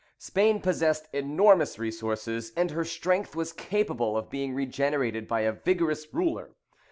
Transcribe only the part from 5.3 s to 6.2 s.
a vigorous